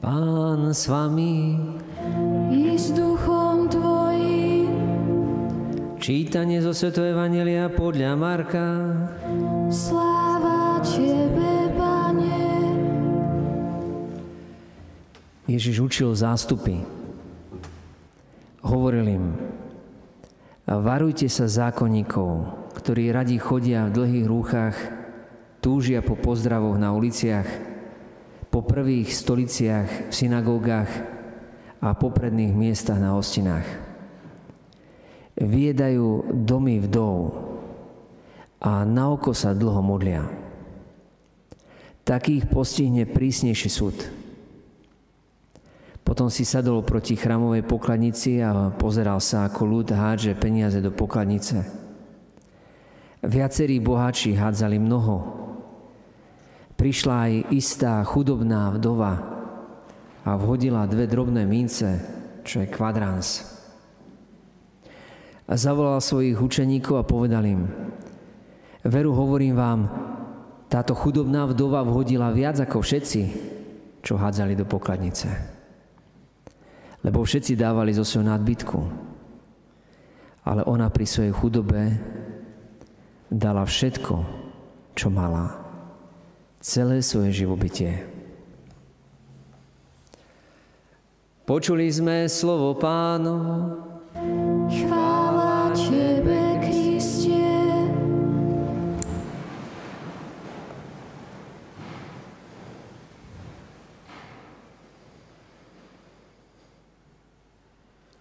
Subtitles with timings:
[0.00, 1.60] Pán s vami.
[2.48, 4.72] I s duchom tvojim.
[6.00, 6.96] Čítanie zo Sv.
[7.04, 8.96] Evangelia podľa Marka.
[9.68, 12.48] Sláva Tebe, Pane.
[15.44, 16.80] Ježiš učil zástupy.
[18.64, 19.36] Hovoril im,
[20.64, 24.76] varujte sa zákonníkov, ktorí radi chodia v dlhých rúchach,
[25.60, 27.69] túžia po pozdravoch na uliciach,
[28.60, 30.92] po prvých stoliciach v synagógach
[31.80, 33.64] a popredných miestach na hostinách.
[35.40, 37.40] Viedajú domy vdov
[38.60, 40.28] a na oko sa dlho modlia.
[42.04, 43.96] Takých postihne prísnejší súd.
[46.04, 51.64] Potom si sadol proti chramovej pokladnici a pozeral sa, ako ľud hádže peniaze do pokladnice.
[53.24, 55.48] Viacerí boháči hádzali mnoho,
[56.80, 59.20] prišla aj istá chudobná vdova
[60.24, 62.00] a vhodila dve drobné mince,
[62.40, 63.44] čo je kvadráns.
[65.44, 67.68] A zavolal svojich učeníkov a povedal im,
[68.80, 69.80] veru hovorím vám,
[70.72, 73.22] táto chudobná vdova vhodila viac ako všetci,
[74.00, 75.28] čo hádzali do pokladnice.
[77.04, 78.80] Lebo všetci dávali zo svojho nadbytku.
[80.48, 81.92] Ale ona pri svojej chudobe
[83.28, 84.16] dala všetko,
[84.96, 85.69] čo mala
[86.60, 88.04] celé svoje živobytie.
[91.48, 93.36] Počuli sme slovo pánu.
[94.70, 97.42] Chvála Tebe, Kriste.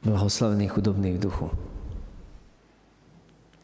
[0.00, 1.52] Blahoslavný chudobný v duchu,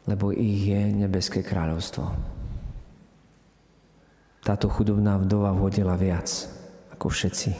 [0.05, 2.36] lebo ich je nebeské kráľovstvo.
[4.47, 6.47] Táto chudobná vdova vodila viac
[6.95, 7.51] ako všetci.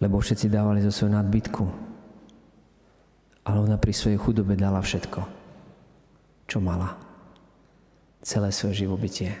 [0.00, 1.64] Lebo všetci dávali zo svojho nadbytku.
[3.44, 5.20] Ale ona pri svojej chudobe dala všetko,
[6.48, 6.96] čo mala.
[8.24, 9.36] Celé svoje živobytie.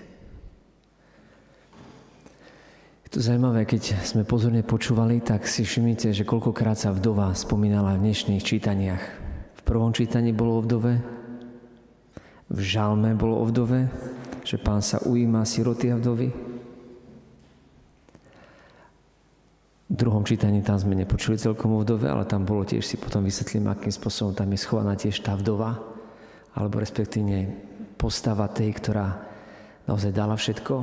[3.08, 7.96] Je to zaujímavé, keď sme pozorne počúvali, tak si všimnite, že koľkokrát sa vdova spomínala
[7.96, 9.00] v dnešných čítaniach.
[9.56, 11.00] V prvom čítaní bolo o vdove,
[12.52, 14.07] v žalme bolo o vdove,
[14.48, 16.32] že pán sa ujíma siroty a vdovy.
[19.88, 23.28] V druhom čítaní tam sme nepočuli celkom o vdove, ale tam bolo tiež, si potom
[23.28, 25.76] vysvetlím, akým spôsobom tam je schovaná tiež tá vdova,
[26.56, 27.44] alebo respektíve
[28.00, 29.20] postava tej, ktorá
[29.84, 30.74] naozaj dala všetko.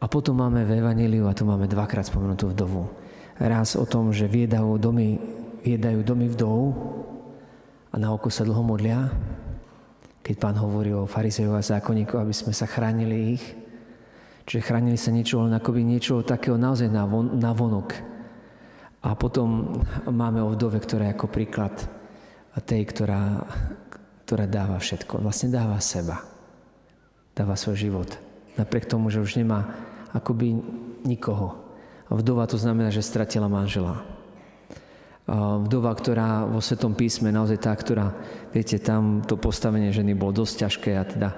[0.00, 2.88] A potom máme v Evangeliu, a tu máme dvakrát spomenutú vdovu.
[3.36, 5.20] Raz o tom, že viedajú domy,
[5.60, 6.60] viedajú domy vdov
[7.92, 9.12] a na oko sa dlho modlia,
[10.20, 13.44] keď pán hovorí o farizejov a zákonníkov, aby sme sa chránili ich.
[14.44, 17.96] Čiže chránili sa niečo, len akoby niečo takého naozaj na, von, na vonok.
[19.00, 21.72] A potom máme o vdove, ktorá je ako príklad
[22.60, 23.46] tej, ktorá,
[24.28, 25.24] ktorá dáva všetko.
[25.24, 26.20] Vlastne dáva seba.
[27.32, 28.10] Dáva svoj život.
[28.60, 29.72] Napriek tomu, že už nemá
[30.12, 30.60] akoby
[31.06, 31.56] nikoho.
[32.10, 34.19] Vdova to znamená, že stratila manžela
[35.30, 38.10] vdova, ktorá vo Svetom písme naozaj tá, ktorá,
[38.50, 41.28] viete, tam to postavenie ženy bolo dosť ťažké a teda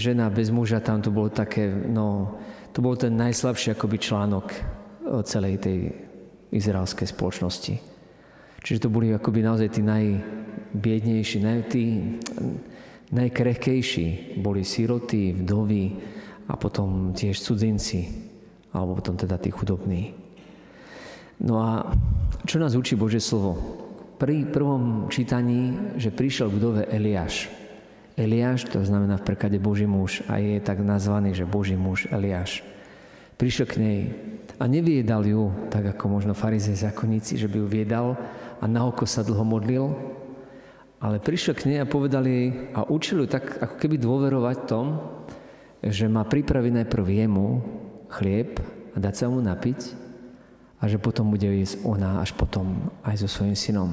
[0.00, 2.40] žena bez muža tam to bolo také, no,
[2.72, 4.46] to bol ten najslabší akoby článok
[5.28, 5.78] celej tej
[6.52, 7.74] izraelskej spoločnosti.
[8.58, 11.84] Čiže to boli akoby naozaj tí najbiednejší, naj, tí
[13.12, 14.40] najkrehkejší.
[14.42, 15.84] Boli síroty, vdovy
[16.48, 18.08] a potom tiež cudzinci,
[18.74, 20.12] alebo potom teda tí chudobní.
[21.38, 21.86] No a
[22.48, 23.60] čo nás učí Bože slovo?
[24.16, 27.52] Pri prvom čítaní, že prišiel k dove Eliáš.
[28.16, 32.64] Eliáš, to znamená v preklade Boží muž a je tak nazvaný, že Boží muž Eliáš.
[33.36, 34.00] Prišiel k nej
[34.56, 38.16] a neviedal ju, tak ako možno farizej zákonníci, že by ju viedal
[38.58, 39.92] a na oko sa dlho modlil,
[41.04, 44.98] ale prišiel k nej a povedal jej a učil ju tak ako keby dôverovať tom,
[45.84, 47.48] že má pripraviť najprv jemu
[48.08, 48.56] chlieb
[48.96, 50.07] a dať sa mu napiť
[50.78, 53.90] a že potom bude jesť ona až potom aj so svojím synom.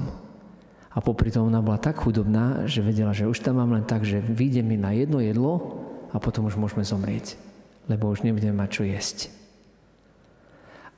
[0.96, 4.08] A popri tom ona bola tak chudobná, že vedela, že už tam mám len tak,
[4.08, 5.84] že vyjde mi na jedno jedlo
[6.16, 7.36] a potom už môžeme zomrieť,
[7.92, 9.18] lebo už nebudeme mať čo jesť.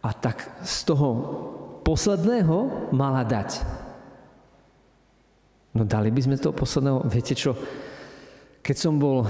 [0.05, 1.09] A tak z toho
[1.81, 3.65] posledného mala dať.
[5.73, 7.57] No dali by sme toho posledného, viete čo,
[8.61, 9.29] keď som bol uh,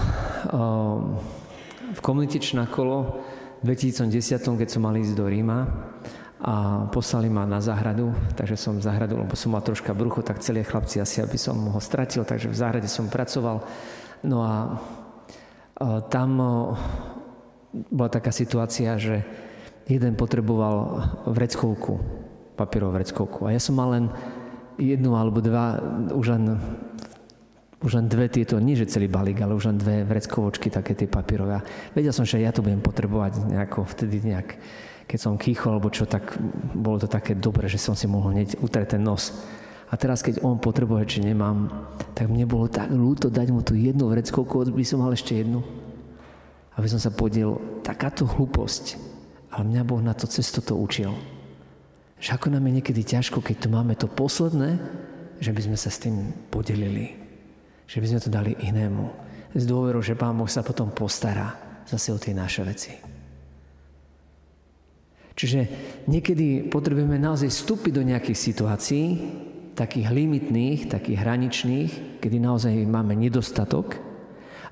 [1.93, 3.23] v komunite Čnakolo
[3.63, 5.63] v 2010, keď som mal ísť do Ríma,
[6.47, 10.63] a poslali ma na záhradu, takže som záhradu, lebo som mal troška brucho, tak celé
[10.63, 13.67] chlapci asi, aby som ho stratil, takže v záhrade som pracoval.
[14.23, 14.79] No a,
[15.75, 16.39] a tam
[17.91, 19.27] bola taká situácia, že
[19.91, 21.99] jeden potreboval vreckovku,
[22.55, 23.43] papierovú vreckovku.
[23.43, 24.05] A ja som mal len
[24.79, 25.83] jednu alebo dva,
[26.15, 26.43] už len,
[27.83, 31.11] už len dve tieto, nie že celý balík, ale už len dve vreckovočky, také tie
[31.11, 31.59] papierové.
[31.59, 34.55] A vedel som, že ja to budem potrebovať nejako vtedy nejak,
[35.07, 36.35] keď som kýchol, alebo čo, tak
[36.75, 39.31] bolo to také dobre, že som si mohol hneď utrieť ten nos.
[39.87, 41.71] A teraz, keď on potrebuje, či nemám,
[42.11, 45.63] tak mne bolo tak ľúto dať mu tú jednu vreckovku, by som mal ešte jednu.
[46.75, 47.55] Aby som sa podiel,
[47.87, 48.99] takáto hlúposť.
[49.55, 51.15] Ale mňa Boh na to cesto to učil.
[52.19, 54.75] Že ako nám je niekedy ťažko, keď tu máme to posledné,
[55.39, 57.15] že by sme sa s tým podelili.
[57.87, 59.05] Že by sme to dali inému.
[59.55, 61.55] S dôverou, že Pán Boh sa potom postará
[61.87, 63.06] zase o tie naše veci.
[65.37, 65.69] Čiže
[66.09, 69.05] niekedy potrebujeme naozaj vstúpiť do nejakých situácií,
[69.77, 74.01] takých limitných, takých hraničných, kedy naozaj máme nedostatok,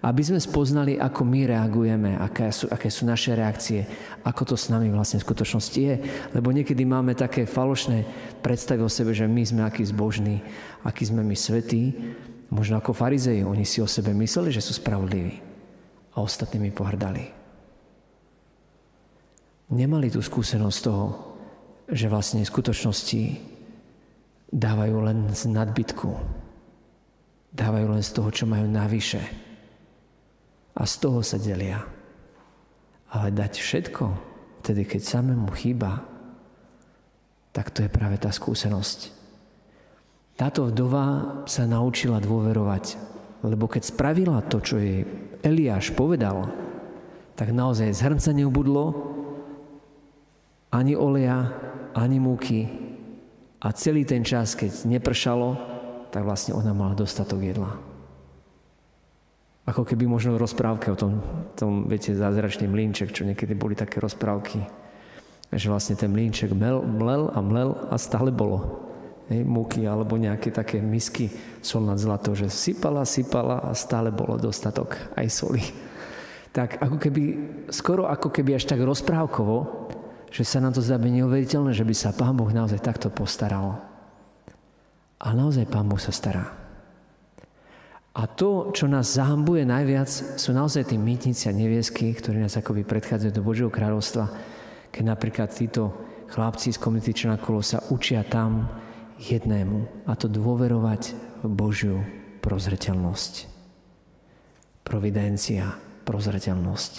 [0.01, 3.85] aby sme spoznali, ako my reagujeme, aké sú, aké sú naše reakcie,
[4.25, 5.95] ako to s nami vlastne v skutočnosti je.
[6.33, 8.05] Lebo niekedy máme také falošné
[8.41, 10.41] predstavy o sebe, že my sme akí zbožní,
[10.81, 11.93] akí sme my svetí,
[12.49, 13.45] možno ako farizeji.
[13.45, 15.41] Oni si o sebe mysleli, že sú spravodliví
[16.13, 17.44] a ostatnými pohrdali.
[19.75, 21.07] Nemali tú skúsenosť toho,
[21.91, 23.23] že vlastne v skutočnosti
[24.47, 26.15] dávajú len z nadbytku.
[27.51, 29.19] Dávajú len z toho, čo majú navyše.
[30.79, 31.83] A z toho sa delia.
[33.11, 34.03] Ale dať všetko,
[34.63, 36.07] vtedy keď samému chýba,
[37.51, 39.11] tak to je práve tá skúsenosť.
[40.39, 41.03] Táto vdova
[41.51, 42.95] sa naučila dôverovať,
[43.43, 45.03] lebo keď spravila to, čo jej
[45.43, 46.47] Eliáš povedal,
[47.35, 49.14] tak naozaj z hrnca neubudlo
[50.75, 51.55] ani oleja,
[51.95, 52.85] ani múky,
[53.65, 55.57] a celý ten čas, keď nepršalo,
[56.13, 57.73] tak vlastne ona mala dostatok jedla.
[59.65, 61.17] Ako keby možno rozprávke o tom,
[61.57, 64.61] tom viete, zázračný mlínček, čo niekedy boli také rozprávky,
[65.49, 68.85] že vlastne ten mlínček mel, mlel a mlel a stále bolo.
[69.25, 71.33] Hej, múky alebo nejaké také misky
[71.65, 75.65] sol nad zlato, že sypala, sypala a stále bolo dostatok aj soli.
[76.53, 77.23] Tak ako keby,
[77.73, 79.89] skoro ako keby až tak rozprávkovo,
[80.35, 83.79] že sa nám to zdá byť neuveriteľné, že by sa Pán Boh naozaj takto postaral.
[85.15, 86.51] A naozaj Pán Boh sa stará.
[88.11, 92.83] A to, čo nás zahambuje najviac, sú naozaj tí mýtnici a neviesky, ktorí nás akoby
[92.83, 94.27] predchádzajú do Božieho kráľovstva,
[94.91, 95.95] keď napríklad títo
[96.27, 98.67] chlapci z komunity Černakolo sa učia tam
[99.15, 101.15] jednému, a to dôverovať
[101.47, 102.03] v Božiu
[102.43, 103.33] prozreteľnosť.
[104.83, 106.93] Providencia, prozreteľnosť.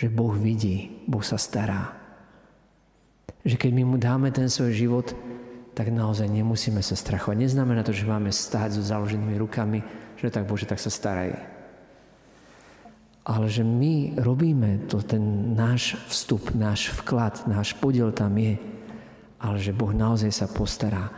[0.00, 1.99] Že Boh vidí, Boh sa stará
[3.44, 5.06] že keď my mu dáme ten svoj život,
[5.72, 7.40] tak naozaj nemusíme sa strachovať.
[7.40, 9.80] Neznamená to, že máme stáť so založenými rukami,
[10.20, 11.38] že tak Bože, tak sa staraj.
[13.24, 18.58] Ale že my robíme to, ten náš vstup, náš vklad, náš podiel tam je,
[19.40, 21.08] ale že Boh naozaj sa postará,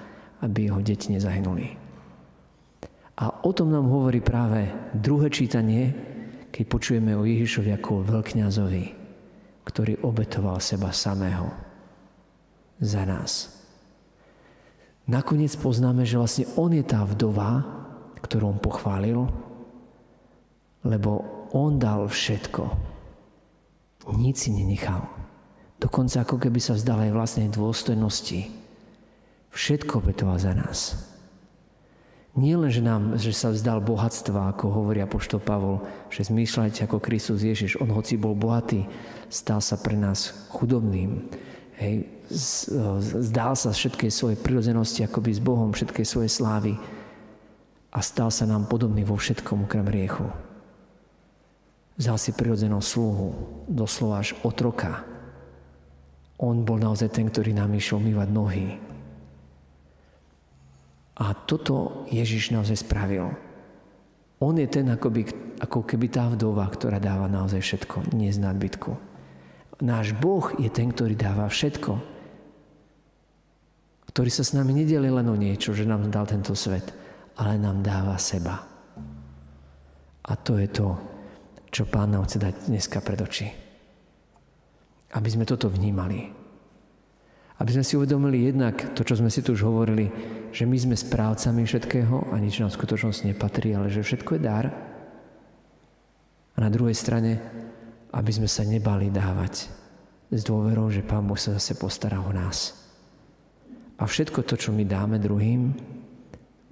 [0.44, 1.74] aby jeho deti nezahynuli.
[3.18, 5.94] A o tom nám hovorí práve druhé čítanie,
[6.52, 8.84] keď počujeme o Ježišovi ako veľkňazovi,
[9.66, 11.71] ktorý obetoval seba samého
[12.78, 13.52] za nás.
[15.10, 17.66] Nakoniec poznáme, že vlastne on je tá vdova,
[18.22, 19.26] ktorú on pochválil,
[20.86, 22.62] lebo on dal všetko.
[24.14, 25.06] Nic si nenechal.
[25.82, 28.50] Dokonca ako keby sa vzdal aj vlastnej dôstojnosti.
[29.50, 31.10] Všetko obetoval za nás.
[32.32, 36.96] Nie len, že, nám, že sa vzdal bohatstva, ako hovorí apoštol Pavol, že zmýšľajte ako
[37.04, 37.76] Kristus Ježiš.
[37.76, 38.88] On hoci bol bohatý,
[39.28, 41.28] stal sa pre nás chudobným.
[41.82, 42.06] Hej,
[43.10, 46.72] zdal sa všetkej svojej prirodzenosti akoby s Bohom, všetkej svojej slávy
[47.90, 50.30] a stal sa nám podobný vo všetkom okrem riechu.
[51.98, 53.34] Vzal si prirodzenú sluhu,
[53.66, 55.02] doslova až otroka.
[56.38, 58.78] On bol naozaj ten, ktorý nám išiel umývať nohy.
[61.18, 63.34] A toto Ježiš naozaj spravil.
[64.38, 69.11] On je ten, akoby, ako keby tá vdova, ktorá dáva naozaj všetko, nie z nadbytku.
[69.82, 71.98] Náš Boh je ten, ktorý dáva všetko.
[74.14, 76.86] Ktorý sa s nami nedeli len o niečo, že nám dal tento svet,
[77.34, 78.62] ale nám dáva seba.
[80.22, 80.94] A to je to,
[81.74, 83.50] čo Pán nám chce dať dneska pred oči.
[85.18, 86.30] Aby sme toto vnímali.
[87.58, 90.06] Aby sme si uvedomili jednak to, čo sme si tu už hovorili,
[90.54, 94.42] že my sme správcami všetkého a nič nám v skutočnosti nepatrí, ale že všetko je
[94.46, 94.70] dar.
[96.54, 97.42] A na druhej strane,
[98.12, 99.72] aby sme sa nebali dávať
[100.32, 102.76] s dôverou, že Pán Boh sa zase postará o nás.
[104.00, 105.72] A všetko to, čo my dáme druhým,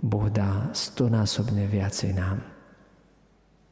[0.00, 2.40] Boh dá stonásobne viacej nám.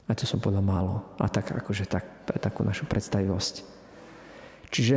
[0.09, 1.17] A to som povedal málo.
[1.21, 2.05] A tak akože tak,
[2.41, 3.55] takú našu predstavivosť.
[4.69, 4.97] Čiže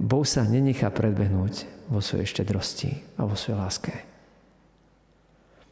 [0.00, 3.94] Boh sa nenechá predbehnúť vo svojej štedrosti a vo svojej láske.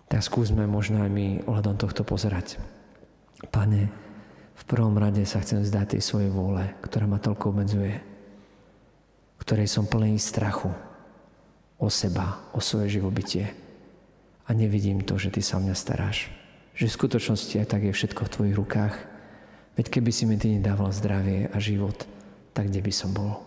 [0.09, 2.61] Tak skúsme možno aj my ohľadom tohto pozerať.
[3.49, 3.89] Pane,
[4.57, 7.99] v prvom rade sa chcem zdať tej svojej vôle, ktorá ma toľko obmedzuje,
[9.43, 10.71] ktorej som plný strachu
[11.83, 13.51] o seba, o svoje živobytie
[14.47, 16.31] a nevidím to, že Ty sa o mňa staráš.
[16.79, 18.95] Že v skutočnosti aj tak je všetko v Tvojich rukách.
[19.77, 22.07] Veď keby si mi Ty nedával zdravie a život,
[22.53, 23.43] tak kde by som bol?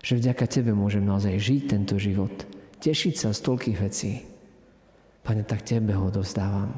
[0.00, 2.32] Že vďaka Tebe môžem naozaj žiť tento život,
[2.80, 4.12] tešiť sa z toľkých vecí,
[5.24, 6.76] Pane, tak Tebe ho dozdávam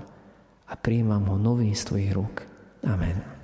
[0.71, 2.47] a príjmam ho nový z Tvojich rúk.
[2.85, 3.36] Amen.